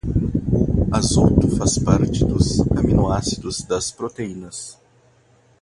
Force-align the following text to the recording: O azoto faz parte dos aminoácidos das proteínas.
O 0.51 0.87
azoto 0.91 1.47
faz 1.57 1.77
parte 1.77 2.25
dos 2.25 2.59
aminoácidos 2.75 3.61
das 3.61 3.91
proteínas. 3.91 4.79